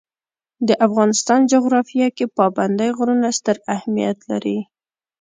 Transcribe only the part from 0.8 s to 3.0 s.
افغانستان جغرافیه کې پابندی